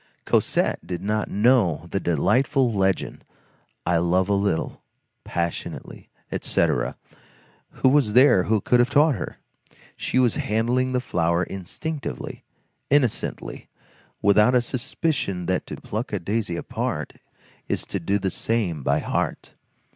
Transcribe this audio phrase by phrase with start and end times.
[0.25, 3.23] Cosette did not know the delightful legend,
[3.85, 4.81] I love a little,
[5.23, 9.37] passionately, etc.—who was there who could have taught her?
[9.95, 12.43] She was handling the flower instinctively,
[12.89, 13.69] innocently,
[14.23, 17.13] without a suspicion that to pluck a daisy apart
[17.67, 19.53] is to do the same by a heart.